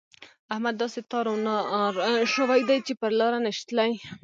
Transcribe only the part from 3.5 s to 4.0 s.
شي تلای.